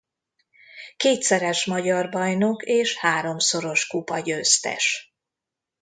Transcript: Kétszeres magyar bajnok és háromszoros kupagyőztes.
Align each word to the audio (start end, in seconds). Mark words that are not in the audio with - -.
Kétszeres 0.97 1.65
magyar 1.65 2.09
bajnok 2.09 2.63
és 2.63 2.97
háromszoros 2.97 3.87
kupagyőztes. 3.87 5.15